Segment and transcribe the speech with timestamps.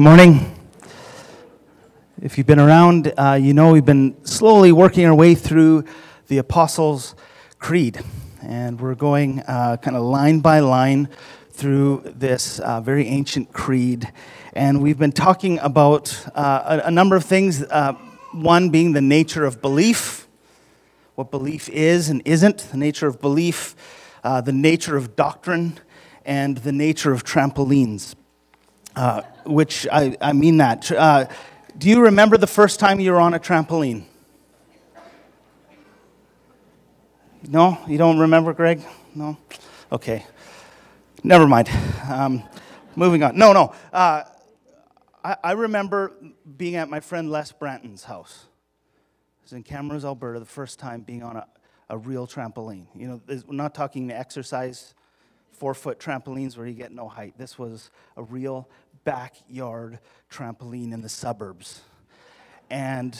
[0.00, 0.56] morning.
[2.22, 5.84] If you've been around, uh, you know we've been slowly working our way through
[6.28, 7.14] the Apostles'
[7.58, 8.00] Creed.
[8.40, 11.10] And we're going uh, kind of line by line
[11.50, 14.10] through this uh, very ancient creed.
[14.54, 17.62] And we've been talking about uh, a, a, number of things.
[17.62, 17.92] Uh,
[18.32, 20.26] one being the nature of belief,
[21.14, 23.76] what belief is and isn't, the nature of belief,
[24.24, 25.78] uh, the nature of doctrine,
[26.24, 28.14] and the nature of trampolines.
[28.96, 30.90] Uh, which I, I mean that.
[30.90, 31.26] Uh,
[31.78, 34.04] do you remember the first time you were on a trampoline?
[37.48, 37.78] No?
[37.86, 38.82] You don't remember, Greg?
[39.14, 39.38] No?
[39.90, 40.26] Okay.
[41.22, 41.70] Never mind.
[42.08, 42.42] Um,
[42.96, 43.36] moving on.
[43.36, 43.72] No, no.
[43.92, 44.24] Uh,
[45.22, 46.12] I, I, remember
[46.56, 48.46] being at my friend Les Branton's house.
[48.46, 51.46] I was in Camrose, Alberta, the first time being on a,
[51.88, 52.86] a real trampoline.
[52.94, 54.94] You know, we're not talking the exercise
[55.60, 57.34] four foot trampolines where you get no height.
[57.36, 58.66] This was a real
[59.04, 59.98] backyard
[60.30, 61.82] trampoline in the suburbs.
[62.70, 63.14] And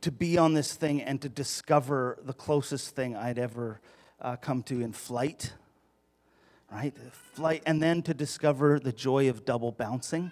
[0.00, 3.82] to be on this thing and to discover the closest thing I'd ever
[4.22, 5.52] uh, come to in flight,
[6.72, 6.94] right?
[7.34, 10.30] Flight, and then to discover the joy of double bouncing,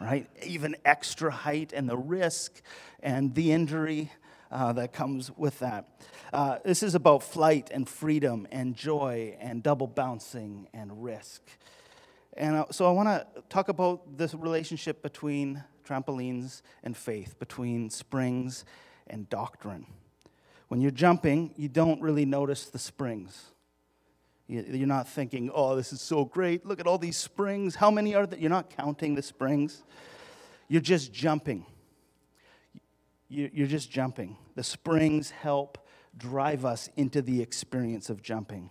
[0.00, 0.28] right?
[0.44, 2.60] Even extra height and the risk
[3.04, 4.10] and the injury
[4.52, 5.88] uh, that comes with that.
[6.32, 11.42] Uh, this is about flight and freedom and joy and double bouncing and risk.
[12.36, 17.90] And uh, so I want to talk about this relationship between trampolines and faith, between
[17.90, 18.64] springs
[19.06, 19.86] and doctrine.
[20.68, 23.46] When you're jumping, you don't really notice the springs.
[24.48, 26.66] You're not thinking, oh, this is so great.
[26.66, 27.74] Look at all these springs.
[27.74, 28.38] How many are there?
[28.38, 29.82] You're not counting the springs.
[30.68, 31.64] You're just jumping.
[33.34, 34.36] You're just jumping.
[34.56, 35.88] The springs help
[36.18, 38.68] drive us into the experience of jumping.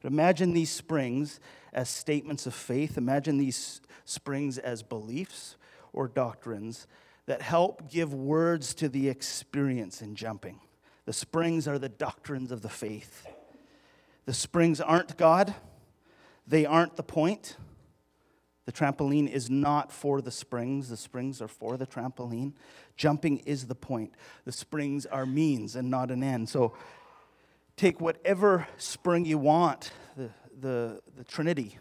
[0.00, 1.40] But imagine these springs
[1.72, 2.96] as statements of faith.
[2.96, 5.56] Imagine these springs as beliefs
[5.92, 6.86] or doctrines
[7.26, 10.60] that help give words to the experience in jumping.
[11.04, 13.26] The springs are the doctrines of the faith.
[14.26, 15.56] The springs aren't God,
[16.46, 17.56] they aren't the point.
[18.64, 22.52] The trampoline is not for the springs, the springs are for the trampoline.
[22.96, 24.12] Jumping is the point.
[24.44, 26.48] The springs are means and not an end.
[26.48, 26.72] So
[27.76, 30.30] take whatever spring you want the,
[30.60, 31.78] the, the Trinity,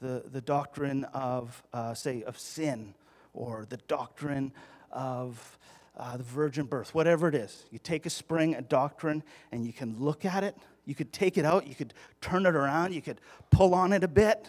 [0.00, 2.94] the, the doctrine of, uh, say, of sin,
[3.34, 4.52] or the doctrine
[4.90, 5.58] of
[5.96, 7.66] uh, the virgin birth, whatever it is.
[7.70, 10.56] You take a spring, a doctrine, and you can look at it.
[10.86, 13.20] You could take it out, you could turn it around, you could
[13.50, 14.48] pull on it a bit,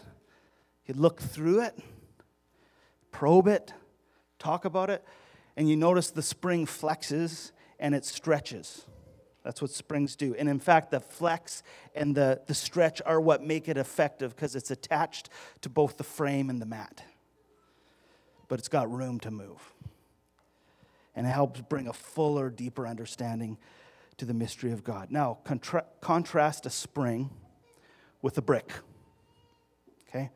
[0.85, 1.77] you look through it,
[3.11, 3.73] probe it,
[4.39, 5.03] talk about it,
[5.55, 8.85] and you notice the spring flexes and it stretches.
[9.43, 10.35] That's what springs do.
[10.35, 11.63] And in fact, the flex
[11.93, 15.29] and the, the stretch are what make it effective because it's attached
[15.61, 17.03] to both the frame and the mat.
[18.47, 19.73] But it's got room to move.
[21.15, 23.57] And it helps bring a fuller, deeper understanding
[24.17, 25.11] to the mystery of God.
[25.11, 27.29] Now, contra- contrast a spring
[28.21, 28.71] with a brick.
[30.07, 30.31] Okay?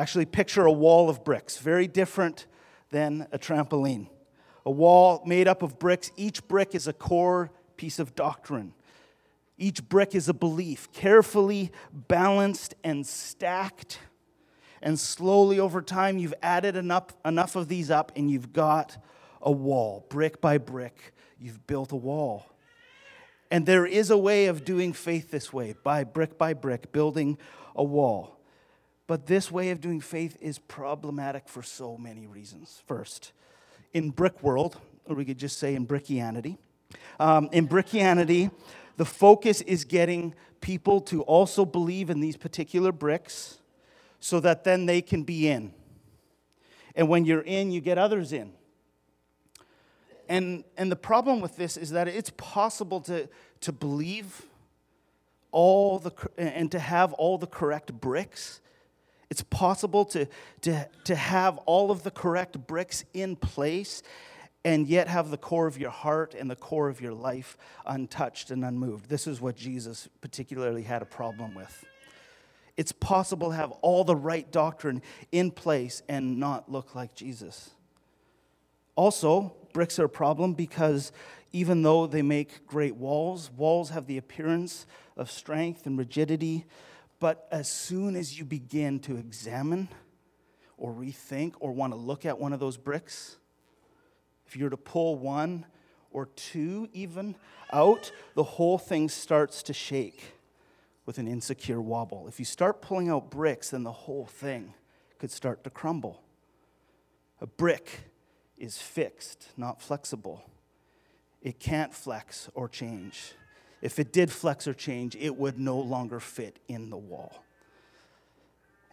[0.00, 2.46] Actually, picture a wall of bricks, very different
[2.88, 4.08] than a trampoline.
[4.64, 8.72] A wall made up of bricks, each brick is a core piece of doctrine.
[9.58, 13.98] Each brick is a belief, carefully balanced and stacked.
[14.80, 18.96] And slowly over time, you've added enough, enough of these up, and you've got
[19.42, 20.06] a wall.
[20.08, 22.46] Brick by brick, you've built a wall.
[23.50, 27.36] And there is a way of doing faith this way, by brick by brick, building
[27.76, 28.39] a wall.
[29.10, 32.80] But this way of doing faith is problematic for so many reasons.
[32.86, 33.32] First,
[33.92, 36.58] in brick world, or we could just say in brickianity,
[37.18, 38.52] um, in brickianity,
[38.98, 43.58] the focus is getting people to also believe in these particular bricks
[44.20, 45.74] so that then they can be in.
[46.94, 48.52] And when you're in, you get others in.
[50.28, 53.28] And, and the problem with this is that it's possible to,
[53.62, 54.42] to believe
[55.50, 58.60] all the, and to have all the correct bricks.
[59.30, 60.26] It's possible to,
[60.62, 64.02] to, to have all of the correct bricks in place
[64.64, 67.56] and yet have the core of your heart and the core of your life
[67.86, 69.08] untouched and unmoved.
[69.08, 71.84] This is what Jesus particularly had a problem with.
[72.76, 77.70] It's possible to have all the right doctrine in place and not look like Jesus.
[78.96, 81.12] Also, bricks are a problem because
[81.52, 84.86] even though they make great walls, walls have the appearance
[85.16, 86.64] of strength and rigidity.
[87.20, 89.88] But as soon as you begin to examine
[90.78, 93.36] or rethink or want to look at one of those bricks,
[94.46, 95.66] if you're to pull one
[96.10, 97.36] or two even
[97.72, 100.32] out, the whole thing starts to shake
[101.04, 102.26] with an insecure wobble.
[102.26, 104.74] If you start pulling out bricks, then the whole thing
[105.18, 106.22] could start to crumble.
[107.40, 108.10] A brick
[108.56, 110.42] is fixed, not flexible.
[111.42, 113.34] It can't flex or change.
[113.82, 117.44] If it did flex or change, it would no longer fit in the wall.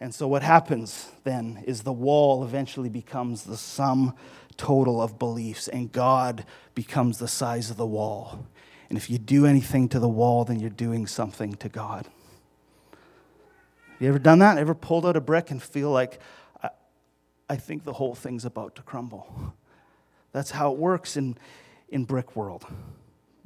[0.00, 4.14] And so, what happens then is the wall eventually becomes the sum
[4.56, 6.44] total of beliefs, and God
[6.74, 8.46] becomes the size of the wall.
[8.88, 12.06] And if you do anything to the wall, then you're doing something to God.
[13.98, 14.58] You ever done that?
[14.58, 16.20] Ever pulled out a brick and feel like,
[16.62, 16.70] I,
[17.50, 19.54] I think the whole thing's about to crumble?
[20.32, 21.36] That's how it works in,
[21.88, 22.64] in brick world.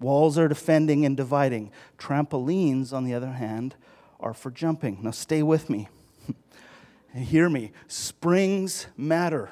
[0.03, 1.71] Walls are defending and dividing.
[1.97, 3.77] Trampolines, on the other hand,
[4.21, 4.99] are for jumping.
[5.03, 5.89] Now, stay with me.
[7.15, 7.73] Hear me.
[7.87, 9.51] Springs matter.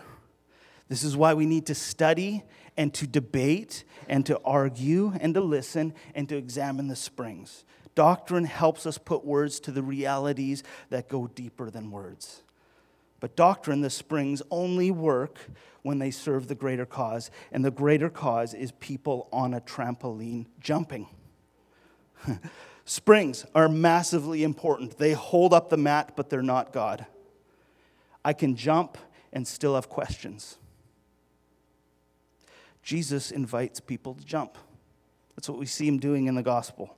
[0.88, 2.42] This is why we need to study
[2.76, 7.64] and to debate and to argue and to listen and to examine the springs.
[7.94, 12.42] Doctrine helps us put words to the realities that go deeper than words.
[13.20, 15.38] But doctrine, the springs, only work
[15.82, 17.30] when they serve the greater cause.
[17.52, 21.08] And the greater cause is people on a trampoline jumping.
[22.84, 24.98] springs are massively important.
[24.98, 27.06] They hold up the mat, but they're not God.
[28.24, 28.98] I can jump
[29.32, 30.56] and still have questions.
[32.82, 34.58] Jesus invites people to jump.
[35.36, 36.96] That's what we see him doing in the gospel.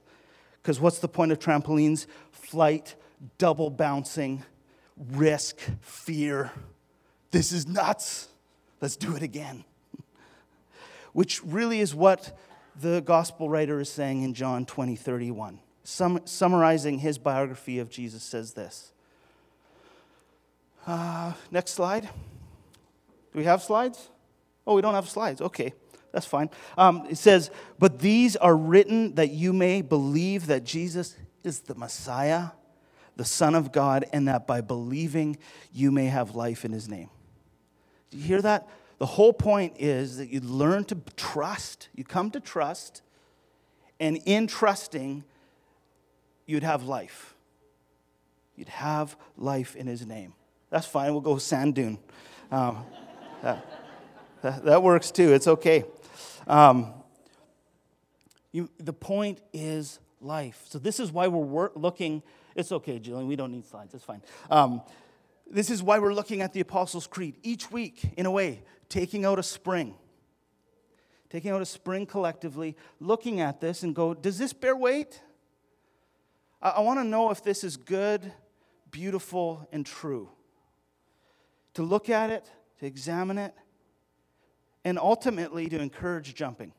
[0.62, 2.06] Because what's the point of trampolines?
[2.30, 2.94] Flight,
[3.38, 4.44] double bouncing,
[4.96, 6.52] risk, fear.
[7.30, 8.28] This is nuts.
[8.80, 9.64] Let's do it again.
[11.12, 12.36] Which really is what
[12.80, 15.60] the gospel writer is saying in John 20, 31.
[15.84, 18.92] Sum, summarizing his biography of Jesus says this.
[20.86, 22.02] Uh, next slide.
[22.02, 24.08] Do we have slides?
[24.66, 25.40] Oh, we don't have slides.
[25.40, 25.72] Okay,
[26.12, 26.50] that's fine.
[26.76, 31.74] Um, it says, But these are written that you may believe that Jesus is the
[31.74, 32.50] Messiah
[33.16, 35.36] the Son of God, and that by believing
[35.72, 37.10] you may have life in his name.
[38.10, 38.68] Do you hear that?
[38.98, 43.02] The whole point is that you learn to trust, you come to trust,
[43.98, 45.24] and in trusting,
[46.46, 47.34] you'd have life.
[48.56, 50.34] You'd have life in his name.
[50.70, 51.98] That's fine, we'll go sand dune.
[52.50, 52.84] Um,
[53.42, 53.64] that,
[54.42, 55.84] that, works too, it's okay.
[56.46, 56.92] Um,
[58.52, 60.64] you, the point is life.
[60.68, 62.22] So, this is why we're looking
[62.54, 63.26] it's okay, Jillian.
[63.26, 63.94] We don't need slides.
[63.94, 64.22] It's fine.
[64.50, 64.82] Um,
[65.50, 69.24] this is why we're looking at the Apostles' Creed each week, in a way, taking
[69.24, 69.94] out a spring.
[71.30, 75.22] Taking out a spring collectively, looking at this and go, does this bear weight?
[76.60, 78.32] I, I want to know if this is good,
[78.90, 80.28] beautiful, and true.
[81.74, 82.50] To look at it,
[82.80, 83.54] to examine it,
[84.84, 86.72] and ultimately to encourage jumping.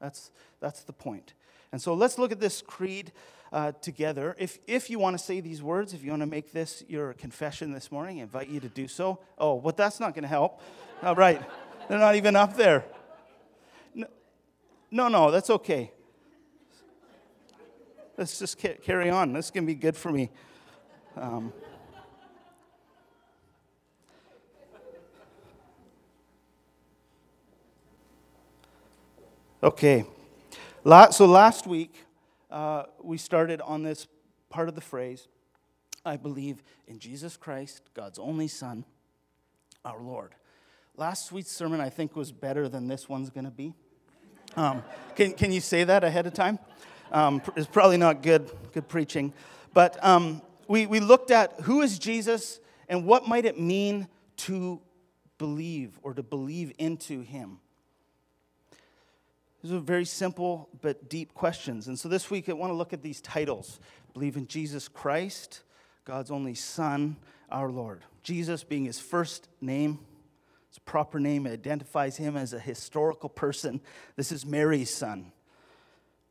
[0.00, 0.30] That's,
[0.60, 1.34] that's the point.
[1.72, 3.12] And so let's look at this creed
[3.52, 4.36] uh, together.
[4.38, 7.12] If, if you want to say these words, if you want to make this your
[7.14, 9.18] confession this morning, I invite you to do so.
[9.38, 10.60] Oh, but that's not going to help.
[11.02, 11.42] All right,
[11.88, 12.84] they're not even up there.
[14.92, 15.92] No, no, that's okay.
[18.16, 19.32] Let's just carry on.
[19.32, 20.30] This can be good for me.
[21.16, 21.52] Um,
[29.62, 30.04] okay.
[31.12, 32.04] So last week,
[32.50, 34.06] uh, we started on this
[34.48, 35.28] part of the phrase
[36.04, 38.84] I believe in Jesus Christ, God's only Son,
[39.84, 40.34] our Lord.
[40.96, 43.74] Last week's sermon, I think, was better than this one's going to be.
[44.56, 44.82] Um,
[45.14, 46.58] can, can you say that ahead of time?
[47.12, 49.32] Um, it's probably not good, good preaching.
[49.74, 54.80] But um, we, we looked at who is Jesus and what might it mean to
[55.38, 57.58] believe or to believe into him.
[59.62, 61.88] These are very simple but deep questions.
[61.88, 63.80] And so this week I want to look at these titles
[64.12, 65.62] Believe in Jesus Christ,
[66.04, 67.16] God's only Son,
[67.48, 68.02] our Lord.
[68.22, 70.00] Jesus being his first name,
[70.68, 73.80] his proper name identifies him as a historical person.
[74.16, 75.32] This is Mary's son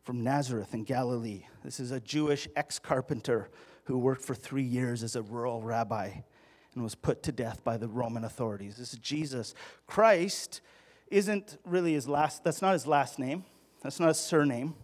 [0.04, 1.44] from Nazareth in Galilee.
[1.64, 3.50] This is a Jewish ex carpenter
[3.86, 6.12] who worked for three years as a rural rabbi
[6.74, 8.78] and was put to death by the Roman authorities.
[8.78, 9.54] This is Jesus.
[9.88, 10.62] Christ
[11.12, 13.46] isn't really his last, that's not his last name,
[13.82, 14.76] that's not his surname,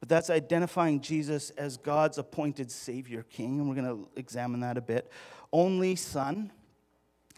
[0.00, 4.76] but that's identifying Jesus as God's appointed Savior King, and we're going to examine that
[4.76, 5.10] a bit.
[5.52, 6.52] Only Son.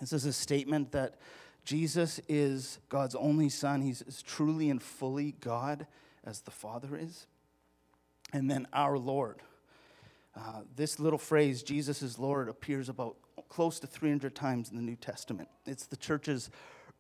[0.00, 1.16] This is a statement that
[1.64, 3.82] Jesus is God's only Son.
[3.82, 5.86] He's truly and fully God
[6.24, 7.26] as the Father is.
[8.32, 9.42] And then our Lord.
[10.36, 13.16] Uh, this little phrase, Jesus is Lord, appears about
[13.48, 15.48] close to 300 times in the New Testament.
[15.66, 16.50] It's the church's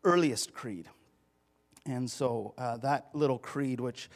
[0.04, 0.88] earliest creed.
[1.86, 4.10] And so uh, that little creed, which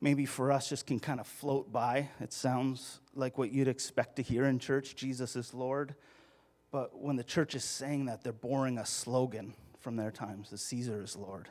[0.00, 4.16] maybe for us just can kind of float by, it sounds like what you'd expect
[4.16, 5.94] to hear in church Jesus is Lord.
[6.72, 10.58] But when the church is saying that, they're boring a slogan from their times the
[10.58, 11.48] Caesar is Lord.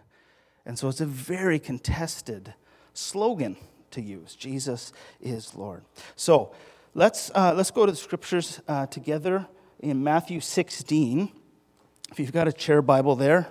[0.65, 2.53] And so it's a very contested
[2.93, 3.55] slogan
[3.91, 4.91] to use Jesus
[5.21, 5.83] is Lord.
[6.15, 6.53] So
[6.93, 9.47] let's, uh, let's go to the scriptures uh, together
[9.79, 11.31] in Matthew 16.
[12.11, 13.49] If you've got a chair Bible there.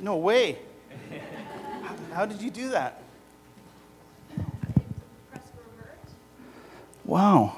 [0.00, 0.58] No way.
[2.12, 3.02] How did you do that?
[7.04, 7.56] Wow.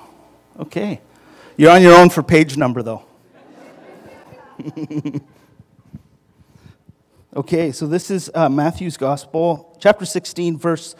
[0.58, 1.00] Okay.
[1.56, 3.04] You're on your own for page number, though.
[7.36, 10.96] okay, so this is uh, Matthew's Gospel, chapter 16, verse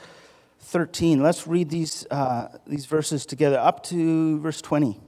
[0.61, 1.23] 13.
[1.23, 5.01] Let's read these, uh, these verses together up to verse 20.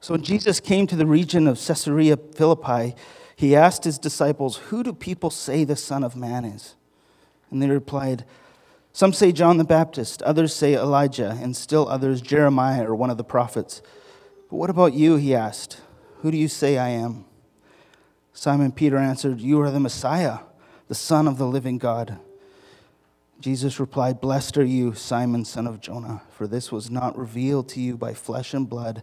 [0.00, 2.94] So when Jesus came to the region of Caesarea Philippi,
[3.36, 6.74] he asked his disciples, Who do people say the Son of Man is?
[7.50, 8.24] And they replied,
[8.92, 13.16] Some say John the Baptist, others say Elijah, and still others Jeremiah or one of
[13.16, 13.82] the prophets.
[14.50, 15.16] But what about you?
[15.16, 15.80] He asked,
[16.18, 17.24] Who do you say I am?
[18.32, 20.38] Simon Peter answered, You are the Messiah,
[20.88, 22.18] the Son of the living God.
[23.40, 27.80] Jesus replied, Blessed are you, Simon, son of Jonah, for this was not revealed to
[27.80, 29.02] you by flesh and blood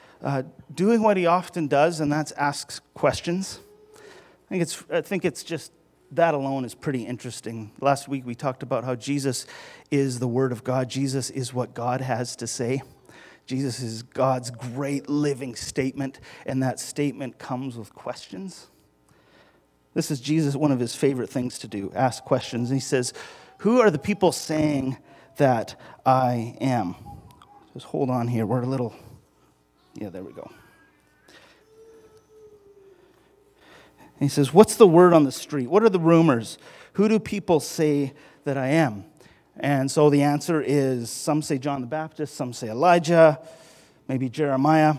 [0.23, 3.59] uh, doing what he often does, and that's asks questions.
[3.95, 5.71] I think it's, I think it's just
[6.11, 7.71] that alone is pretty interesting.
[7.79, 9.47] Last week we talked about how Jesus
[9.89, 12.81] is the Word of God, Jesus is what God has to say.
[13.47, 18.67] Jesus is God's great living statement, and that statement comes with questions.
[19.93, 22.69] This is Jesus, one of his favorite things to do ask questions.
[22.69, 23.13] And he says,
[23.59, 24.97] Who are the people saying
[25.37, 26.95] that I am?
[27.73, 28.45] Just hold on here.
[28.45, 28.95] We're a little
[29.95, 30.49] yeah, there we go.
[34.21, 35.67] And he says, What's the word on the street?
[35.67, 36.57] What are the rumors?
[36.93, 39.05] Who do people say that I am?
[39.57, 43.39] And so the answer is some say John the Baptist, some say Elijah,
[44.07, 44.95] maybe Jeremiah.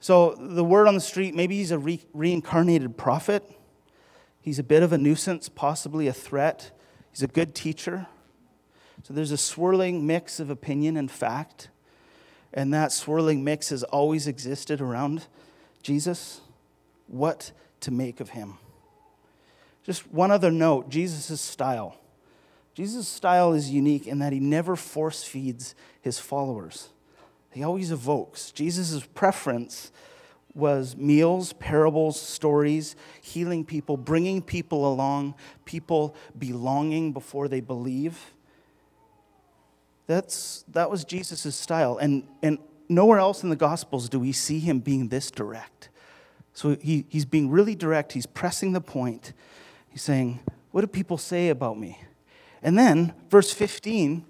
[0.00, 3.42] So the word on the street, maybe he's a re- reincarnated prophet.
[4.40, 6.70] He's a bit of a nuisance, possibly a threat.
[7.10, 8.06] He's a good teacher.
[9.02, 11.68] So there's a swirling mix of opinion and fact
[12.52, 15.26] and that swirling mix has always existed around
[15.82, 16.40] Jesus,
[17.06, 18.58] what to make of him.
[19.82, 21.96] Just one other note Jesus' style.
[22.74, 26.90] Jesus' style is unique in that he never force feeds his followers,
[27.50, 28.50] he always evokes.
[28.52, 29.90] Jesus' preference
[30.54, 38.32] was meals, parables, stories, healing people, bringing people along, people belonging before they believe.
[40.08, 41.98] That's, that was Jesus' style.
[41.98, 45.90] And, and nowhere else in the Gospels do we see him being this direct.
[46.54, 48.14] So he, he's being really direct.
[48.14, 49.34] He's pressing the point.
[49.90, 50.40] He's saying,
[50.72, 52.00] What do people say about me?
[52.62, 54.24] And then, verse 15,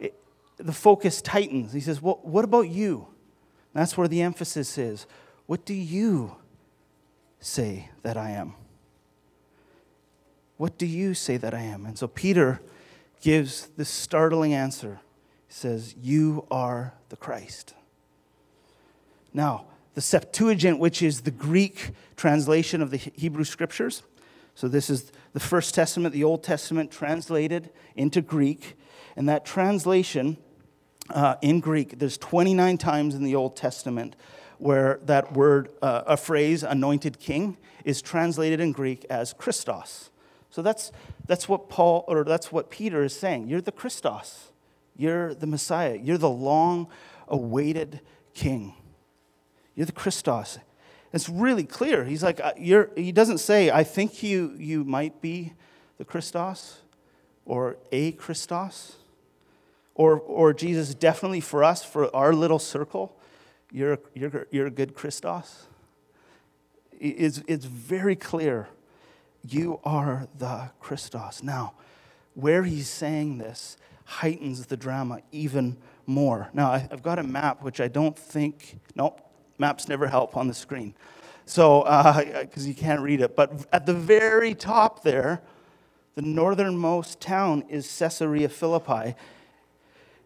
[0.00, 0.18] it,
[0.56, 1.74] the focus tightens.
[1.74, 3.06] He says, well, What about you?
[3.74, 5.06] That's where the emphasis is.
[5.44, 6.36] What do you
[7.38, 8.54] say that I am?
[10.56, 11.84] What do you say that I am?
[11.84, 12.60] And so Peter
[13.20, 15.00] gives this startling answer
[15.48, 17.74] says, You are the Christ.
[19.32, 24.02] Now, the Septuagint, which is the Greek translation of the Hebrew Scriptures,
[24.54, 28.76] so this is the First Testament, the Old Testament translated into Greek,
[29.16, 30.36] and that translation
[31.10, 34.16] uh, in Greek, there's 29 times in the Old Testament
[34.58, 40.10] where that word, uh, a phrase, anointed king, is translated in Greek as Christos.
[40.50, 40.90] So that's,
[41.26, 43.48] that's what Paul, or that's what Peter is saying.
[43.48, 44.50] You're the Christos.
[44.98, 45.98] You're the Messiah.
[46.02, 46.88] You're the long
[47.28, 48.00] awaited
[48.34, 48.74] king.
[49.74, 50.58] You're the Christos.
[51.12, 52.04] It's really clear.
[52.04, 55.54] He's like, uh, you're, he doesn't say, I think you, you might be
[55.96, 56.82] the Christos
[57.46, 58.96] or a Christos.
[59.94, 63.16] Or, or Jesus, definitely for us, for our little circle,
[63.72, 65.66] you're, you're, you're a good Christos.
[67.00, 68.68] It's, it's very clear.
[69.44, 71.42] You are the Christos.
[71.42, 71.74] Now,
[72.34, 73.76] where he's saying this
[74.08, 76.48] heightens the drama even more.
[76.54, 79.20] Now, I've got a map, which I don't think, nope,
[79.58, 80.94] maps never help on the screen.
[81.44, 81.82] So,
[82.40, 83.36] because uh, you can't read it.
[83.36, 85.42] But at the very top there,
[86.18, 89.14] The northernmost town is Caesarea Philippi.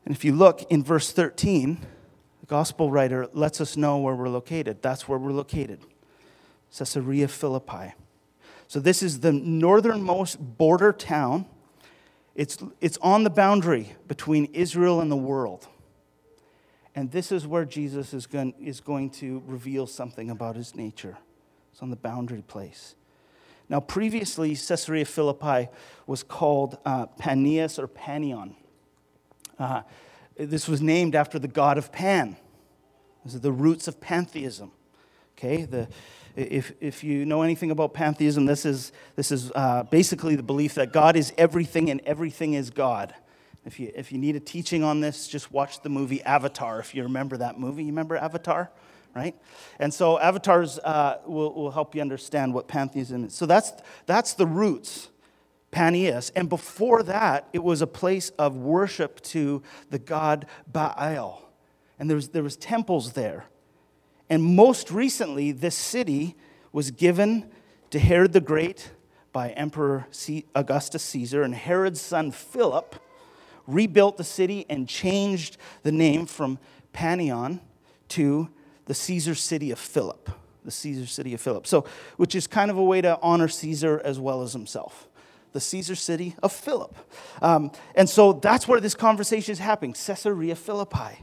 [0.07, 1.77] And if you look in verse 13,
[2.41, 4.81] the gospel writer lets us know where we're located.
[4.81, 5.81] That's where we're located
[6.79, 7.93] Caesarea Philippi.
[8.69, 11.45] So this is the northernmost border town.
[12.35, 15.69] It's, it's on the boundary between Israel and the world.
[16.95, 21.19] And this is where Jesus is going, is going to reveal something about his nature.
[21.73, 22.95] It's on the boundary place.
[23.69, 25.69] Now, previously, Caesarea Philippi
[26.07, 28.55] was called uh, Panias or Panion.
[29.59, 29.83] Uh,
[30.37, 32.37] this was named after the god of Pan.
[33.25, 34.73] These are the roots of pantheism.
[35.37, 35.89] Okay, the,
[36.37, 40.75] if, if you know anything about pantheism, this is, this is uh, basically the belief
[40.75, 43.15] that God is everything and everything is God.
[43.65, 46.95] If you, if you need a teaching on this, just watch the movie Avatar, if
[46.95, 47.83] you remember that movie.
[47.83, 48.71] You remember Avatar?
[49.15, 49.37] Right?
[49.79, 53.35] And so avatars uh, will, will help you understand what pantheism is.
[53.35, 53.71] So that's,
[54.07, 55.11] that's the roots,
[55.71, 56.33] Panias.
[56.35, 61.43] And before that, it was a place of worship to the god Baal.
[61.99, 63.45] And there was, there was temples there.
[64.33, 66.37] And most recently, this city
[66.73, 67.51] was given
[67.91, 68.93] to Herod the Great
[69.31, 70.07] by Emperor
[70.55, 72.97] Augustus Caesar, and Herod's son Philip
[73.67, 76.59] rebuilt the city and changed the name from
[76.95, 77.61] Panion
[78.09, 78.49] to
[78.87, 80.31] the Caesar city of Philip.
[80.65, 81.67] The Caesar city of Philip.
[81.67, 81.85] So,
[82.17, 85.11] which is kind of a way to honor Caesar as well as himself.
[85.53, 86.97] The Caesar city of Philip.
[87.43, 91.19] Um, and so that's where this conversation is happening Caesarea Philippi,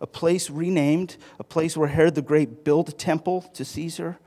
[0.00, 4.18] a place renamed, a place where Herod the Great built a temple to Caesar.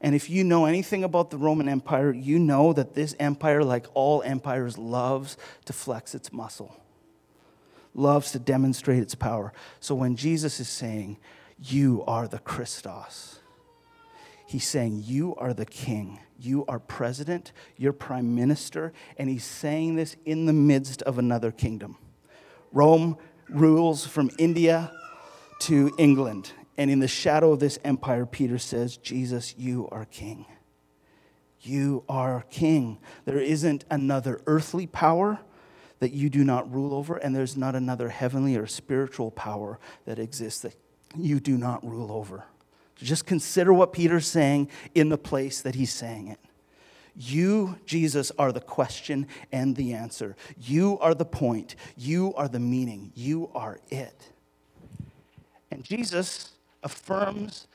[0.00, 3.86] And if you know anything about the Roman Empire, you know that this empire, like
[3.94, 6.78] all empires, loves to flex its muscle,
[7.94, 9.52] loves to demonstrate its power.
[9.80, 11.18] So when Jesus is saying,
[11.58, 13.40] You are the Christos,
[14.46, 16.20] he's saying, You are the king.
[16.38, 21.50] You are president, you're prime minister, and he's saying this in the midst of another
[21.50, 21.96] kingdom.
[22.72, 23.16] Rome
[23.48, 24.92] rules from India
[25.60, 26.52] to England.
[26.76, 30.46] And in the shadow of this empire, Peter says, Jesus, you are king.
[31.60, 32.98] You are king.
[33.24, 35.40] There isn't another earthly power
[36.00, 40.18] that you do not rule over, and there's not another heavenly or spiritual power that
[40.18, 40.74] exists that
[41.16, 42.44] you do not rule over.
[42.96, 46.38] Just consider what Peter's saying in the place that he's saying it.
[47.16, 50.36] You, Jesus, are the question and the answer.
[50.60, 51.76] You are the point.
[51.96, 53.12] You are the meaning.
[53.14, 54.30] You are it.
[55.70, 56.50] And Jesus
[56.82, 57.66] affirms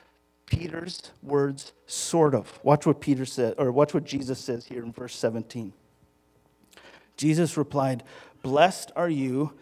[0.46, 2.60] Peter's words, sort of.
[2.64, 5.74] Watch what Peter said, or watch what Jesus says here in verse 17.
[7.18, 8.04] Jesus replied,
[8.42, 9.54] Blessed are you,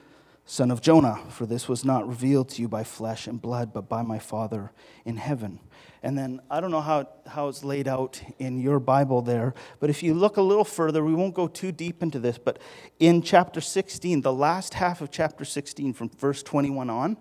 [0.45, 3.89] son of Jonah, for this was not revealed to you by flesh and blood, but
[3.89, 4.71] by my Father
[5.05, 5.59] in heaven.
[6.03, 9.89] And then I don't know how, how it's laid out in your Bible there, but
[9.89, 12.59] if you look a little further, we won't go too deep into this, but
[12.99, 17.17] in chapter 16, the last half of chapter 16, from verse 21 on,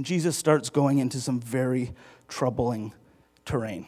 [0.00, 1.92] Jesus starts going into some very
[2.28, 2.92] troubling
[3.44, 3.86] terrain.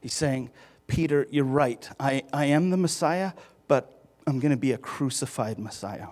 [0.00, 0.50] He's saying,
[0.86, 1.88] Peter, you're right.
[2.00, 3.32] I, I am the Messiah,
[3.66, 6.08] but I'm going to be a crucified Messiah.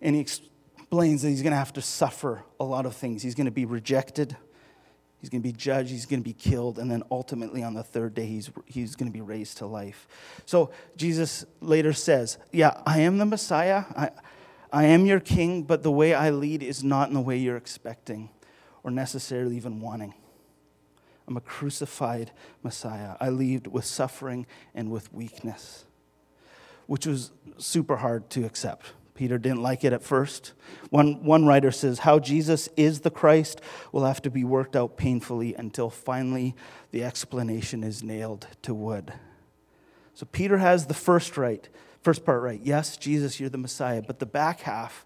[0.00, 3.22] And he explains that he's going to have to suffer a lot of things.
[3.22, 4.36] He's going to be rejected,
[5.26, 7.82] he's going to be judged, he's going to be killed, and then ultimately on the
[7.82, 10.06] third day, he's, he's going to be raised to life.
[10.44, 13.84] So Jesus later says, Yeah, I am the Messiah.
[13.96, 14.10] I,
[14.72, 17.56] I am your king, but the way I lead is not in the way you're
[17.56, 18.30] expecting
[18.84, 20.14] or necessarily even wanting.
[21.26, 22.30] I'm a crucified
[22.62, 23.16] Messiah.
[23.18, 25.86] I lead with suffering and with weakness,
[26.86, 28.92] which was super hard to accept.
[29.16, 30.52] Peter didn't like it at first.
[30.90, 34.96] One, one writer says, How Jesus is the Christ will have to be worked out
[34.96, 36.54] painfully until finally
[36.92, 39.12] the explanation is nailed to wood.
[40.14, 41.68] So Peter has the first right
[42.06, 42.60] First part right.
[42.62, 44.00] Yes, Jesus, you're the Messiah.
[44.00, 45.04] But the back half,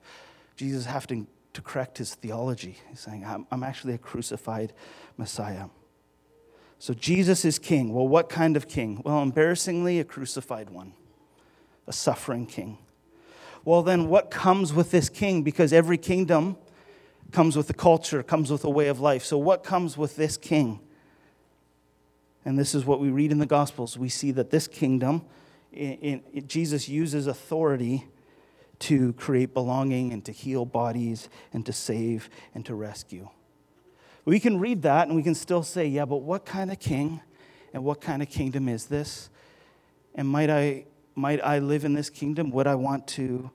[0.54, 2.76] Jesus having to correct his theology.
[2.90, 4.74] He's saying, I'm, I'm actually a crucified
[5.16, 5.68] Messiah.
[6.78, 7.94] So Jesus is king.
[7.94, 9.00] Well, what kind of king?
[9.02, 10.92] Well, embarrassingly, a crucified one,
[11.86, 12.76] a suffering king.
[13.64, 15.42] Well, then what comes with this king?
[15.42, 16.56] Because every kingdom
[17.32, 19.24] comes with a culture, comes with a way of life.
[19.24, 20.80] So, what comes with this king?
[22.44, 23.98] And this is what we read in the Gospels.
[23.98, 25.22] We see that this kingdom
[25.72, 28.06] in, in, Jesus uses authority
[28.80, 33.28] to create belonging and to heal bodies and to save and to rescue.
[34.24, 37.20] We can read that and we can still say, yeah, but what kind of king
[37.72, 39.28] and what kind of kingdom is this?
[40.14, 40.86] And might I,
[41.20, 42.50] might I live in this kingdom?
[42.50, 43.50] Would I want to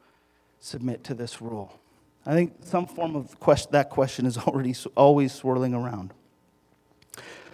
[0.59, 1.79] submit to this rule?
[2.25, 6.13] I think some form of question, that question is already always swirling around.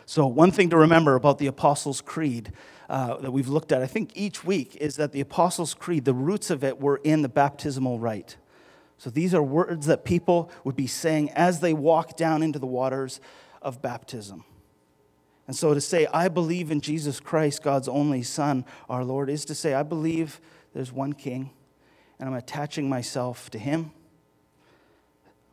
[0.05, 2.51] So, one thing to remember about the Apostles' Creed
[2.89, 6.13] uh, that we've looked at, I think each week, is that the Apostles' Creed, the
[6.13, 8.35] roots of it were in the baptismal rite.
[8.97, 12.67] So, these are words that people would be saying as they walk down into the
[12.67, 13.21] waters
[13.61, 14.43] of baptism.
[15.51, 19.43] And so, to say, I believe in Jesus Christ, God's only Son, our Lord, is
[19.43, 20.39] to say, I believe
[20.73, 21.49] there's one King,
[22.17, 23.91] and I'm attaching myself to Him.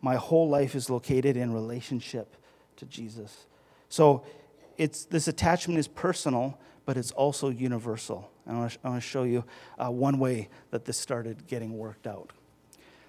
[0.01, 2.37] My whole life is located in relationship
[2.77, 3.47] to Jesus.
[3.89, 4.23] So,
[4.77, 8.31] it's, this attachment is personal, but it's also universal.
[8.47, 9.45] And I want to show you
[9.81, 12.31] uh, one way that this started getting worked out.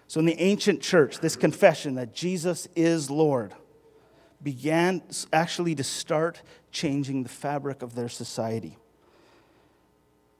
[0.08, 3.54] So, in the ancient church, this confession that Jesus is Lord
[4.42, 5.02] began
[5.34, 8.78] actually to start changing the fabric of their society.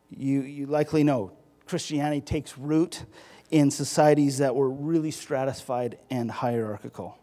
[0.10, 1.34] You, you likely know
[1.66, 3.06] Christianity takes root
[3.52, 7.18] in societies that were really stratified and hierarchical.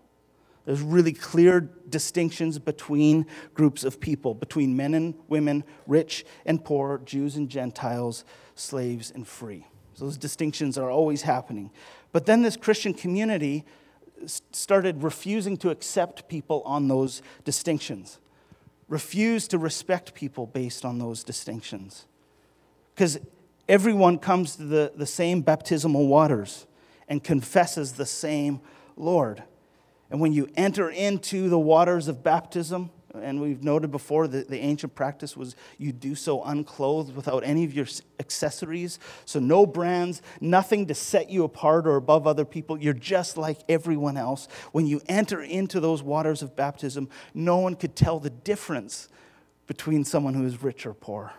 [0.64, 7.00] There's really clear distinctions between groups of people, between men and women, rich and poor,
[7.04, 8.24] Jews and Gentiles,
[8.56, 9.64] slaves and free.
[9.94, 11.70] So those distinctions are always happening.
[12.10, 13.64] But then this Christian community
[14.24, 18.18] started refusing to accept people on those distinctions,
[18.88, 22.06] refused to respect people based on those distinctions.
[22.94, 23.18] Because
[23.68, 26.66] everyone comes to the, the same baptismal waters
[27.08, 28.60] and confesses the same
[28.96, 29.42] Lord.
[30.10, 32.90] And when you enter into the waters of baptism,
[33.22, 37.64] and we've noted before that the ancient practice was you do so unclothed without any
[37.64, 37.86] of your
[38.20, 38.98] accessories.
[39.24, 42.78] So, no brands, nothing to set you apart or above other people.
[42.78, 44.48] You're just like everyone else.
[44.72, 49.08] When you enter into those waters of baptism, no one could tell the difference
[49.66, 51.32] between someone who is rich or poor,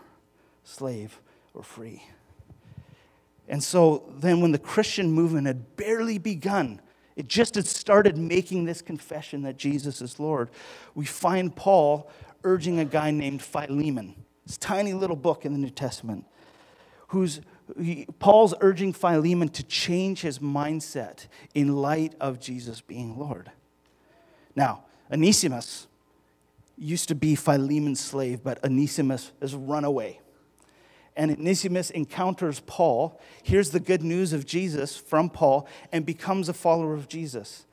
[0.64, 1.20] slave
[1.54, 2.04] or free.
[3.48, 6.82] And so, then when the Christian movement had barely begun,
[7.18, 10.50] it just had started making this confession that Jesus is Lord.
[10.94, 12.10] We find Paul
[12.44, 14.14] urging a guy named Philemon,
[14.46, 16.26] this tiny little book in the New Testament,
[17.08, 17.42] who's
[17.82, 23.52] he, Paul's urging Philemon to change his mindset in light of Jesus being Lord.
[24.56, 25.88] Now, Onesimus
[26.78, 30.22] used to be Philemon's slave, but Onesimus has run away
[31.18, 36.54] and Onesimus encounters Paul, hears the good news of Jesus from Paul, and becomes a
[36.54, 37.66] follower of Jesus.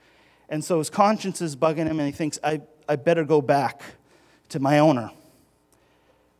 [0.48, 3.82] And so his conscience is bugging him, and he thinks, I, I better go back
[4.48, 5.10] to my owner.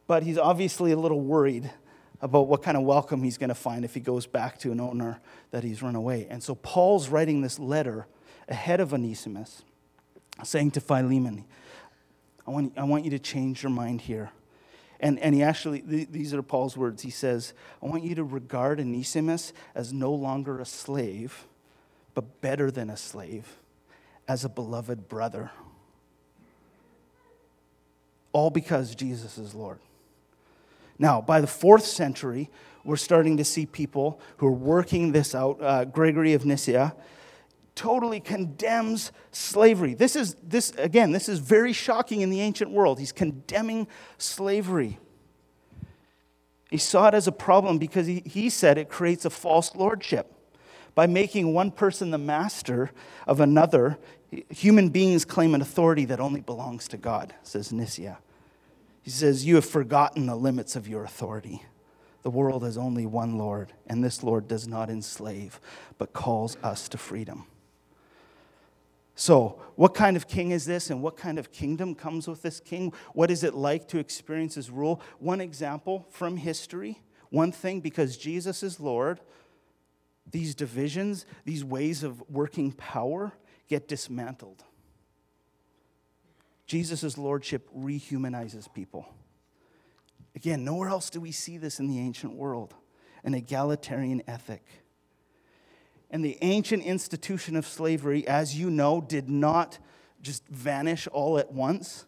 [0.07, 1.71] But he's obviously a little worried
[2.21, 4.81] about what kind of welcome he's going to find if he goes back to an
[4.81, 6.27] owner that he's run away.
[6.31, 8.07] And so Paul's writing this letter
[8.49, 9.63] ahead of Onesimus,
[10.43, 11.45] saying to Philemon,
[12.47, 14.31] I want, I want you to change your mind here.
[15.05, 17.03] And, and he actually, these are Paul's words.
[17.03, 21.45] He says, I want you to regard Onesimus as no longer a slave,
[22.15, 23.59] but better than a slave,
[24.27, 25.51] as a beloved brother.
[28.33, 29.79] All because Jesus is Lord.
[30.99, 32.49] Now, by the fourth century,
[32.83, 35.61] we're starting to see people who are working this out.
[35.61, 36.95] Uh, Gregory of Nyssa
[37.75, 39.95] totally condemns slavery.
[39.95, 42.99] This is, this, again, this is very shocking in the ancient world.
[42.99, 43.87] He's condemning
[44.19, 44.99] slavery.
[46.71, 50.33] He saw it as a problem because he, he said it creates a false lordship.
[50.95, 52.93] By making one person the master
[53.27, 53.99] of another,
[54.49, 58.19] human beings claim an authority that only belongs to God, says Nyssa.
[59.03, 61.63] He says, You have forgotten the limits of your authority.
[62.23, 65.61] The world has only one Lord, and this Lord does not enslave,
[65.99, 67.47] but calls us to freedom.
[69.15, 72.61] So, what kind of king is this, and what kind of kingdom comes with this
[72.61, 72.93] king?
[73.13, 75.01] What is it like to experience his rule?
[75.19, 77.01] One example from history,
[77.31, 79.21] one thing, because Jesus is Lord,
[80.31, 83.33] these divisions, these ways of working power
[83.69, 84.65] get dismantled.
[86.67, 89.07] Jesus' lordship rehumanizes people.
[90.35, 92.75] Again, nowhere else do we see this in the ancient world
[93.23, 94.63] an egalitarian ethic.
[96.11, 99.79] And the ancient institution of slavery, as you know, did not
[100.23, 102.07] just vanish all at once.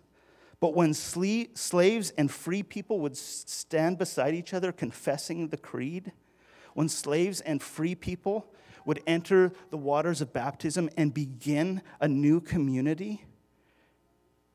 [0.60, 6.12] But when slaves and free people would stand beside each other confessing the creed,
[6.74, 8.52] when slaves and free people
[8.84, 13.24] would enter the waters of baptism and begin a new community,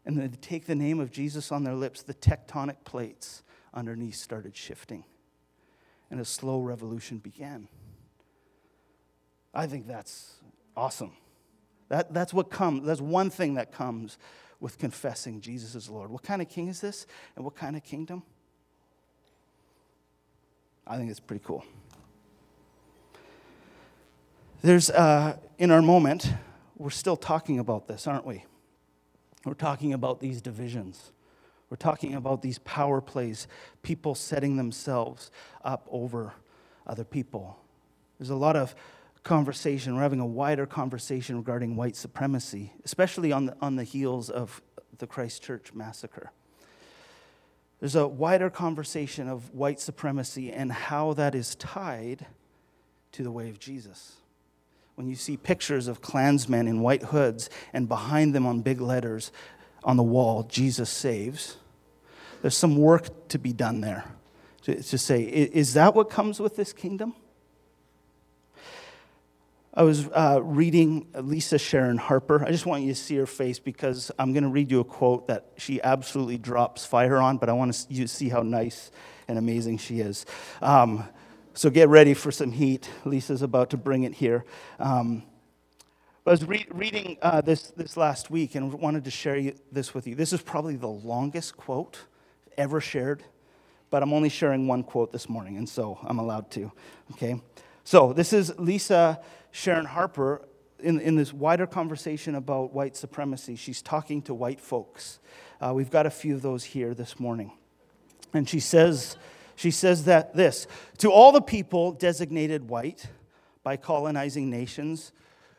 [0.06, 4.56] and they'd take the name of Jesus on their lips, the tectonic plates underneath started
[4.56, 5.04] shifting,
[6.10, 7.67] and a slow revolution began.
[9.53, 10.35] I think that's
[10.75, 11.11] awesome.
[11.89, 14.17] That, that's what comes, that's one thing that comes
[14.59, 16.09] with confessing Jesus as Lord.
[16.09, 17.05] What kind of king is this?
[17.35, 18.23] And what kind of kingdom?
[20.87, 21.65] I think it's pretty cool.
[24.61, 26.31] There's, uh, in our moment,
[26.77, 28.45] we're still talking about this, aren't we?
[29.43, 31.11] We're talking about these divisions.
[31.69, 33.47] We're talking about these power plays,
[33.81, 35.31] people setting themselves
[35.63, 36.33] up over
[36.85, 37.57] other people.
[38.19, 38.75] There's a lot of
[39.23, 39.95] conversation.
[39.95, 44.62] We're having a wider conversation regarding white supremacy, especially on the, on the heels of
[44.97, 46.31] the Christchurch massacre.
[47.79, 52.27] There's a wider conversation of white supremacy and how that is tied
[53.13, 54.17] to the way of Jesus.
[54.95, 59.31] When you see pictures of Klansmen in white hoods and behind them on big letters
[59.84, 61.57] on the wall, Jesus saves,
[62.41, 64.05] there's some work to be done there
[64.63, 67.15] to, to say, is that what comes with this kingdom?
[69.73, 72.43] I was uh, reading Lisa Sharon Harper.
[72.43, 74.84] I just want you to see her face because I'm going to read you a
[74.84, 78.91] quote that she absolutely drops fire on, but I want you to see how nice
[79.29, 80.25] and amazing she is.
[80.62, 81.07] Um,
[81.53, 82.89] so get ready for some heat.
[83.05, 84.43] Lisa's about to bring it here.
[84.77, 85.23] Um,
[86.27, 90.05] I was re- reading uh, this, this last week and wanted to share this with
[90.05, 90.15] you.
[90.15, 91.99] This is probably the longest quote
[92.57, 93.23] ever shared,
[93.89, 96.73] but I'm only sharing one quote this morning, and so I'm allowed to.
[97.13, 97.41] Okay?
[97.86, 100.47] So this is Lisa Sharon Harper
[100.79, 103.55] in, in this wider conversation about white supremacy.
[103.55, 105.19] She's talking to white folks.
[105.59, 107.51] Uh, we've got a few of those here this morning.
[108.33, 109.17] And she says,
[109.55, 113.07] she says that this to all the people designated white
[113.63, 115.11] by colonizing nations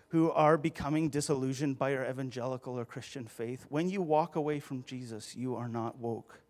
[0.09, 4.83] who are becoming disillusioned by our evangelical or Christian faith, when you walk away from
[4.85, 6.41] Jesus, you are not woke.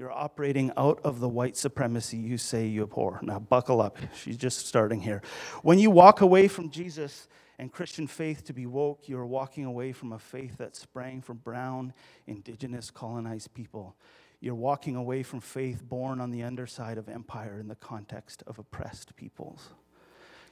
[0.00, 3.20] You're operating out of the white supremacy you say you abhor.
[3.20, 3.98] Now, buckle up.
[4.14, 5.20] She's just starting here.
[5.60, 9.92] When you walk away from Jesus and Christian faith to be woke, you're walking away
[9.92, 11.92] from a faith that sprang from brown,
[12.26, 13.94] indigenous, colonized people.
[14.40, 18.58] You're walking away from faith born on the underside of empire in the context of
[18.58, 19.68] oppressed peoples.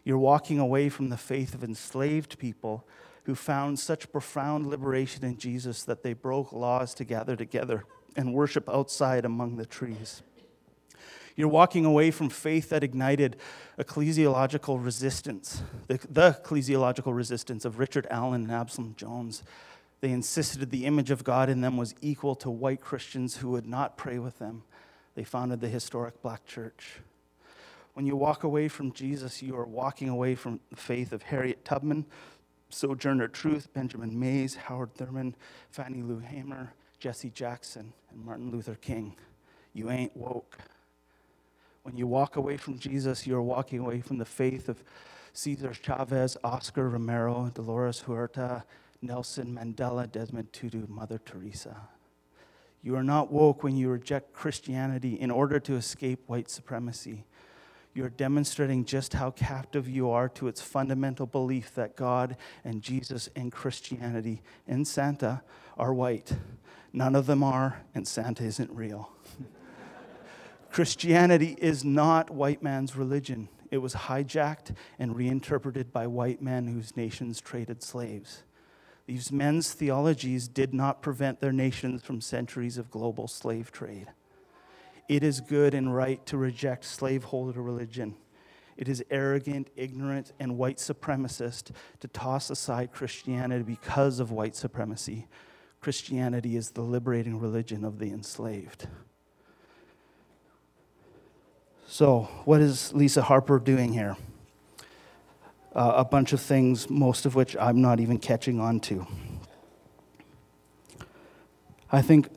[0.04, 2.86] You're walking away from the faith of enslaved people
[3.24, 7.84] who found such profound liberation in Jesus that they broke laws to gather together
[8.18, 10.22] and worship outside among the trees.
[11.36, 13.36] You're walking away from faith that ignited
[13.78, 19.44] ecclesiological resistance, the, the ecclesiological resistance of Richard Allen and Absalom Jones.
[20.00, 23.66] They insisted the image of God in them was equal to white Christians who would
[23.66, 24.64] not pray with them.
[25.14, 26.98] They founded the historic black church.
[27.94, 31.64] When you walk away from Jesus, you are walking away from the faith of Harriet
[31.64, 32.04] Tubman,
[32.68, 35.36] Sojourner Truth, Benjamin Mays, Howard Thurman,
[35.70, 39.16] Fannie Lou Hamer, Jesse Jackson and Martin Luther King.
[39.72, 40.58] You ain't woke.
[41.82, 44.82] When you walk away from Jesus, you're walking away from the faith of
[45.32, 48.64] Cesar Chavez, Oscar Romero, Dolores Huerta,
[49.00, 51.88] Nelson Mandela, Desmond Tutu, Mother Teresa.
[52.82, 57.24] You are not woke when you reject Christianity in order to escape white supremacy.
[57.94, 63.28] You're demonstrating just how captive you are to its fundamental belief that God and Jesus
[63.34, 65.42] and Christianity and Santa
[65.76, 66.32] are white.
[66.98, 69.12] None of them are, and Santa isn't real.
[70.72, 73.48] Christianity is not white man's religion.
[73.70, 78.42] It was hijacked and reinterpreted by white men whose nations traded slaves.
[79.06, 84.08] These men's theologies did not prevent their nations from centuries of global slave trade.
[85.08, 88.16] It is good and right to reject slaveholder religion.
[88.76, 95.28] It is arrogant, ignorant, and white supremacist to toss aside Christianity because of white supremacy.
[95.80, 98.88] Christianity is the liberating religion of the enslaved.
[101.86, 104.16] So, what is Lisa Harper doing here?
[105.74, 109.06] Uh, a bunch of things, most of which I'm not even catching on to.
[111.90, 112.28] I think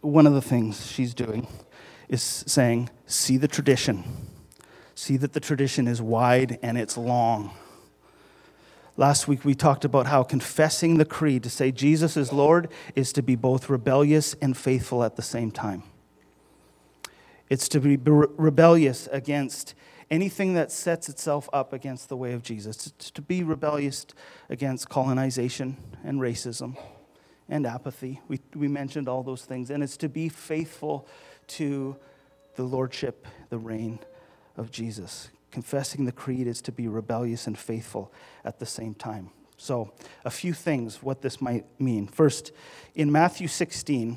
[0.00, 1.46] one of the things she's doing
[2.08, 4.04] is saying, see the tradition.
[4.94, 7.52] See that the tradition is wide and it's long.
[8.98, 13.12] Last week we talked about how confessing the creed to say Jesus is Lord is
[13.12, 15.84] to be both rebellious and faithful at the same time.
[17.48, 19.76] It's to be rebellious against
[20.10, 24.04] anything that sets itself up against the way of Jesus, it's to be rebellious
[24.50, 26.76] against colonization and racism
[27.48, 28.20] and apathy.
[28.26, 29.70] We, we mentioned all those things.
[29.70, 31.06] And it's to be faithful
[31.48, 31.96] to
[32.56, 34.00] the lordship, the reign
[34.56, 35.30] of Jesus.
[35.50, 38.12] Confessing the creed is to be rebellious and faithful
[38.44, 39.30] at the same time.
[39.56, 39.92] So,
[40.24, 42.06] a few things what this might mean.
[42.06, 42.52] First,
[42.94, 44.16] in Matthew 16,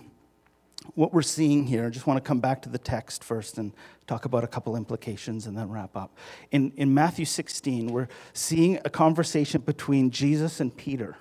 [0.94, 3.72] what we're seeing here, I just want to come back to the text first and
[4.08, 6.18] talk about a couple implications and then wrap up.
[6.52, 11.16] In, in Matthew 16, we're seeing a conversation between Jesus and Peter.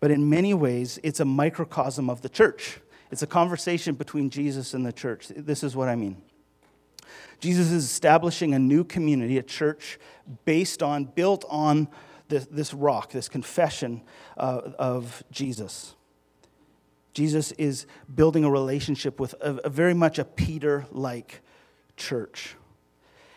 [0.00, 2.80] But in many ways, it's a microcosm of the church.
[3.10, 5.28] It's a conversation between Jesus and the church.
[5.28, 6.22] This is what I mean.
[7.40, 9.98] Jesus is establishing a new community, a church
[10.44, 11.88] based on, built on
[12.28, 14.02] this, this rock, this confession
[14.36, 15.94] uh, of Jesus.
[17.12, 21.40] Jesus is building a relationship with a, a very much a Peter like
[21.96, 22.56] church.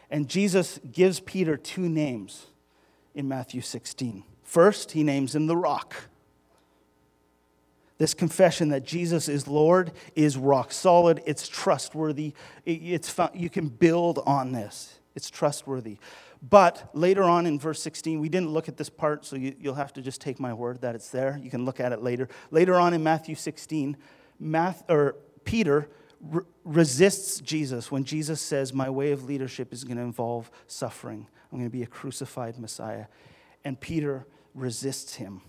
[0.10, 2.48] And Jesus gives Peter two names
[3.14, 4.24] in Matthew 16.
[4.44, 6.09] First, he names him the rock.
[8.00, 12.34] This confession that Jesus is Lord is rock solid, it's trustworthy,
[12.66, 15.00] it's, you can build on this.
[15.16, 15.98] It's trustworthy.
[16.42, 19.74] But later on in verse 16, we didn't look at this part, so you, will
[19.74, 21.38] have to just take my word that it's there.
[21.44, 22.30] You can look at it later.
[22.52, 23.98] Later on in Matthew 16,
[24.40, 25.90] Math, or Peter
[26.22, 31.28] re- resists Jesus when Jesus says, My way of leadership is going to involve suffering.
[31.52, 33.08] I'm going to be a crucified Messiah.
[33.66, 35.42] And Peter resists him.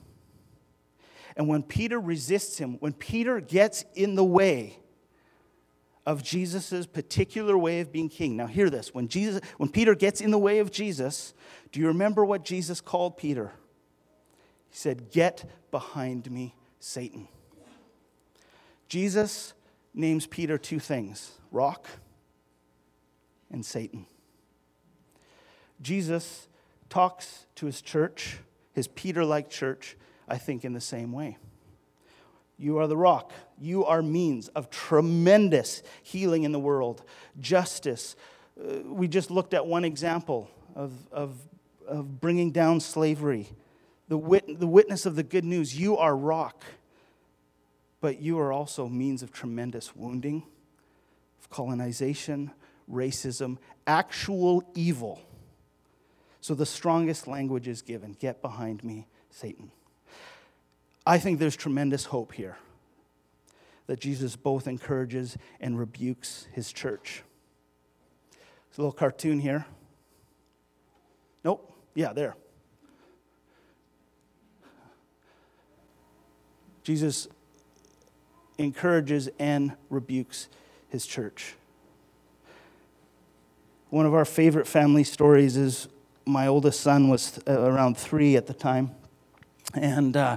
[1.37, 4.81] And when Peter resists him, when Peter gets in the way,
[6.07, 8.37] of Jesus' particular way of being king.
[8.37, 8.95] Now hear this.
[8.95, 11.35] When Jesus when Peter gets in the way of Jesus,
[11.73, 13.53] do you remember what Jesus called Peter?
[14.71, 17.29] He said, "Get behind me, Satan."
[18.89, 19.53] Jesus
[19.95, 21.87] names Peter two things: rock
[23.51, 24.07] and Satan.
[25.83, 26.49] Jesus
[26.89, 28.39] talks to his church,
[28.73, 29.97] his Peter-like church,
[30.31, 31.37] I think in the same way.
[32.57, 33.33] You are the rock.
[33.59, 37.03] You are means of tremendous healing in the world,
[37.41, 38.15] justice.
[38.59, 41.35] Uh, we just looked at one example of, of,
[41.89, 43.49] of bringing down slavery,
[44.09, 45.77] the, wit, the witness of the good news.
[45.77, 46.65] You are rock,
[48.01, 50.45] but you are also means of tremendous wounding,
[51.41, 52.53] of colonization,
[52.89, 55.21] racism, actual evil.
[56.41, 59.73] So the strongest language is given get behind me, Satan.
[61.07, 62.57] I think there's tremendous hope here
[63.87, 67.23] that Jesus both encourages and rebukes his church.
[68.31, 69.67] There's a little cartoon here.
[71.43, 71.73] Nope.
[71.95, 72.37] Yeah, there.
[76.85, 77.27] Jesus
[78.59, 80.49] encourages and rebukes
[80.89, 81.55] his church.
[83.89, 85.89] One of our favorite family stories is
[86.25, 88.93] my oldest son was uh, around three at the time.
[89.75, 90.37] And uh,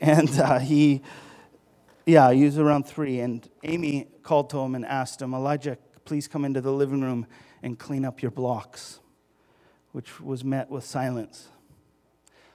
[0.00, 1.02] and uh, he,
[2.04, 3.20] yeah, he was around three.
[3.20, 7.26] And Amy called to him and asked him, Elijah, please come into the living room
[7.62, 9.00] and clean up your blocks,
[9.92, 11.48] which was met with silence.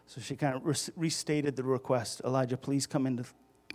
[0.06, 3.24] So she kind of restated the request Elijah, please come into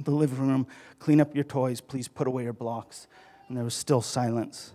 [0.02, 0.66] the living room,
[0.98, 3.06] clean up your toys, please put away your blocks.
[3.48, 4.72] And there was still silence.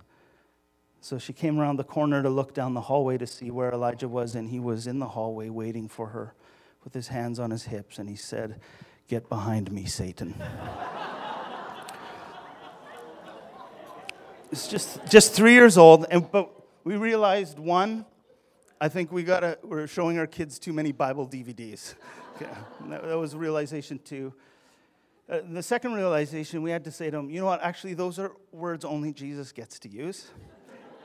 [1.01, 4.07] So she came around the corner to look down the hallway to see where Elijah
[4.07, 6.33] was, and he was in the hallway waiting for her
[6.83, 8.59] with his hands on his hips, and he said,
[9.07, 10.33] Get behind me, Satan.
[14.51, 16.49] it's just, just three years old, and, but
[16.83, 18.05] we realized one,
[18.79, 21.95] I think we gotta, we're showing our kids too many Bible DVDs.
[22.35, 22.49] Okay.
[22.89, 24.33] That, that, was realization two.
[25.29, 28.17] Uh, the second realization, we had to say to him, you know what, actually, those
[28.17, 30.27] are words only Jesus gets to use,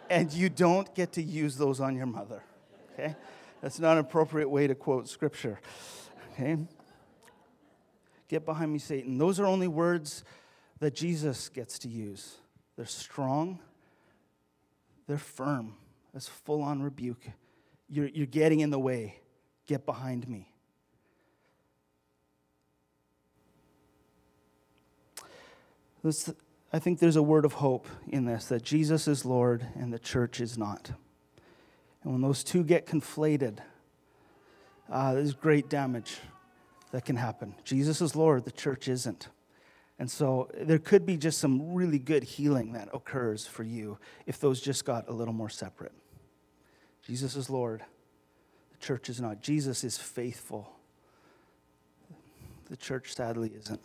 [0.09, 2.43] and you don't get to use those on your mother.
[2.93, 3.15] Okay?
[3.61, 5.61] That's not an appropriate way to quote scripture.
[6.33, 6.59] Okay?
[8.29, 9.19] Get behind me, Satan.
[9.19, 10.25] Those are only words
[10.81, 12.37] that Jesus gets to use.
[12.77, 13.59] They're strong,
[15.07, 15.75] they're firm.
[16.13, 17.25] That's full on rebuke.
[17.89, 19.21] You're, you're getting in the way.
[19.67, 20.49] Get behind me.
[26.73, 29.99] I think there's a word of hope in this that Jesus is Lord and the
[29.99, 30.93] church is not.
[32.07, 33.59] And when those two get conflated,
[34.89, 36.19] uh, there's great damage
[36.93, 37.53] that can happen.
[37.65, 39.29] Jesus is Lord, the church isn't.
[39.99, 44.39] And so there could be just some really good healing that occurs for you if
[44.39, 45.91] those just got a little more separate.
[47.03, 47.83] Jesus is Lord,
[48.71, 49.43] the church is not.
[49.43, 50.71] Jesus is faithful,
[52.71, 53.85] the church sadly isn't.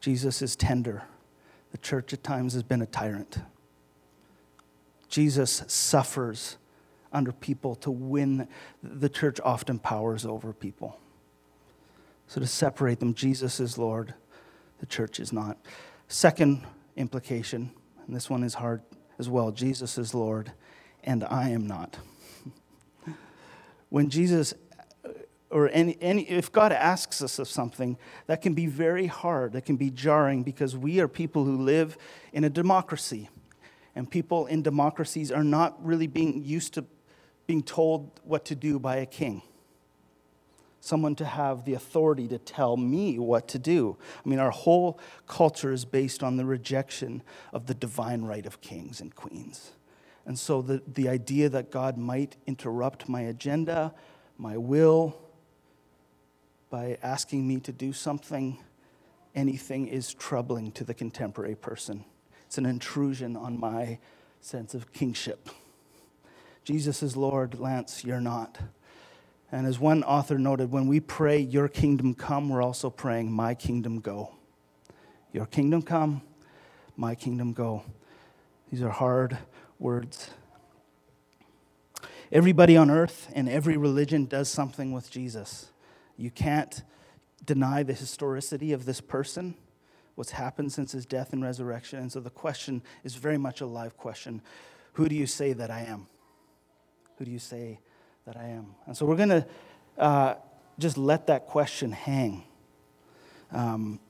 [0.00, 1.04] Jesus is tender,
[1.72, 3.38] the church at times has been a tyrant.
[5.08, 6.58] Jesus suffers
[7.12, 8.48] under people to win.
[8.82, 10.98] The church often powers over people.
[12.26, 14.14] So to separate them, Jesus is Lord,
[14.78, 15.58] the church is not.
[16.08, 16.64] Second
[16.96, 17.72] implication,
[18.06, 18.82] and this one is hard
[19.18, 20.52] as well Jesus is Lord,
[21.04, 21.98] and I am not.
[23.88, 24.54] when Jesus
[25.50, 29.64] or any, any, if God asks us of something, that can be very hard, that
[29.64, 31.98] can be jarring because we are people who live
[32.32, 33.28] in a democracy.
[33.96, 36.84] And people in democracies are not really being used to
[37.50, 39.42] being told what to do by a king.
[40.78, 43.96] Someone to have the authority to tell me what to do.
[44.24, 48.60] I mean, our whole culture is based on the rejection of the divine right of
[48.60, 49.72] kings and queens.
[50.24, 53.92] And so the, the idea that God might interrupt my agenda,
[54.38, 55.20] my will,
[56.70, 58.58] by asking me to do something,
[59.34, 62.04] anything is troubling to the contemporary person.
[62.46, 63.98] It's an intrusion on my
[64.40, 65.48] sense of kingship.
[66.64, 68.58] Jesus is Lord, Lance, you're not.
[69.52, 73.54] And as one author noted, when we pray, Your kingdom come, we're also praying, My
[73.54, 74.34] kingdom go.
[75.32, 76.22] Your kingdom come,
[76.96, 77.84] my kingdom go.
[78.70, 79.38] These are hard
[79.78, 80.30] words.
[82.32, 85.70] Everybody on earth and every religion does something with Jesus.
[86.16, 86.82] You can't
[87.44, 89.54] deny the historicity of this person,
[90.14, 92.00] what's happened since his death and resurrection.
[92.00, 94.42] And so the question is very much a live question
[94.94, 96.06] Who do you say that I am?
[97.20, 97.78] Who do you say
[98.24, 98.74] that I am?
[98.86, 99.46] And so we're going to
[99.98, 100.34] uh,
[100.78, 102.44] just let that question hang.
[103.52, 104.00] Um,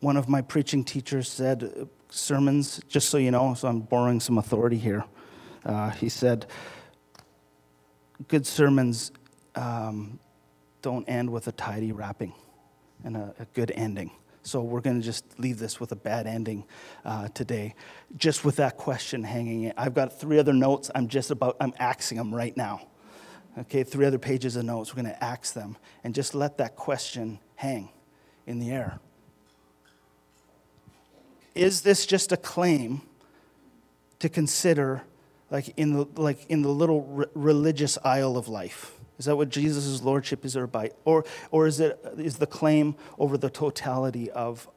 [0.00, 4.18] one of my preaching teachers said, uh, sermons, just so you know, so I'm borrowing
[4.18, 5.04] some authority here.
[5.62, 6.46] Uh, he said,
[8.28, 9.12] good sermons
[9.56, 10.18] um,
[10.80, 12.32] don't end with a tidy wrapping
[13.04, 14.10] and a, a good ending.
[14.44, 16.64] So we're going to just leave this with a bad ending
[17.04, 17.74] uh, today,
[18.16, 19.64] just with that question hanging.
[19.64, 19.72] In.
[19.76, 20.90] I've got three other notes.
[20.94, 22.86] I'm just about, I'm axing them right now.
[23.56, 24.94] Okay, three other pages of notes.
[24.94, 27.88] We're going to axe them and just let that question hang
[28.46, 29.00] in the air.
[31.54, 33.00] Is this just a claim
[34.18, 35.04] to consider
[35.50, 38.98] like in the, like in the little re- religious aisle of life?
[39.18, 40.90] Is that what Jesus' lordship is about?
[41.04, 44.68] Or, or is, it, is the claim over the totality of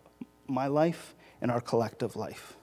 [0.48, 2.56] my life and our collective life?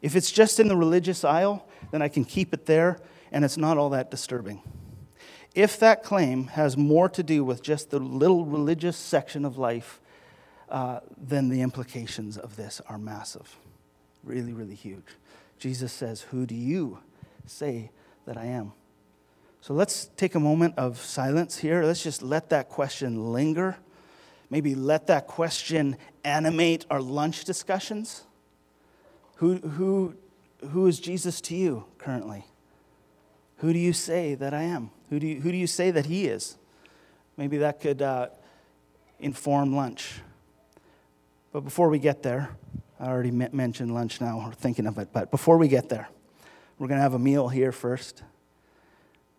[0.00, 2.98] If it's just in the religious aisle, then I can keep it there
[3.30, 4.62] and it's not all that disturbing.
[5.54, 10.00] If that claim has more to do with just the little religious section of life,
[10.68, 13.56] uh, then the implications of this are massive.
[14.22, 15.16] Really, really huge.
[15.58, 16.98] Jesus says, Who do you
[17.46, 17.90] say
[18.26, 18.72] that I am?
[19.68, 21.84] So let's take a moment of silence here.
[21.84, 23.76] Let's just let that question linger.
[24.48, 28.24] Maybe let that question animate our lunch discussions.
[29.34, 30.14] Who, who,
[30.70, 32.46] who is Jesus to you currently?
[33.58, 34.90] Who do you say that I am?
[35.10, 36.56] Who do you, who do you say that he is?
[37.36, 38.28] Maybe that could uh,
[39.20, 40.22] inform lunch.
[41.52, 42.56] But before we get there,
[42.98, 46.08] I already mentioned lunch now, or thinking of it, but before we get there,
[46.78, 48.22] we're going to have a meal here first.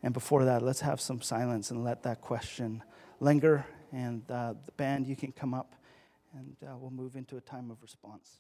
[0.01, 2.83] And before that, let's have some silence and let that question
[3.19, 3.65] linger.
[3.91, 5.75] And uh, the band, you can come up,
[6.33, 8.39] and uh, we'll move into a time of response.